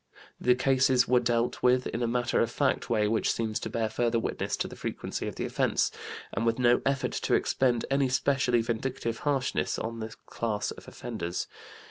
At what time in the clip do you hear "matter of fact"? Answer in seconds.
2.07-2.89